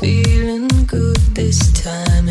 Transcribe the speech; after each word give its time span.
Feeling 0.00 0.68
good 0.86 1.16
this 1.34 1.72
time 1.72 2.28